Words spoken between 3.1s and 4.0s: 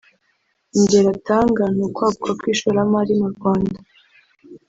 mu Rwanda